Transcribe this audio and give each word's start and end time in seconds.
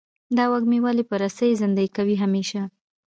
دا 0.37 0.45
وږمې 0.51 0.79
ولې 0.85 1.03
په 1.09 1.15
رسۍ 1.21 1.51
زندۍ 1.61 1.87
کوې 1.95 2.15
همیشه؟ 2.23 2.61